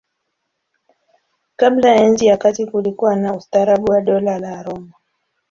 [1.55, 4.93] Kabla ya Enzi ya Kati kulikuwa na ustaarabu wa Dola la Roma.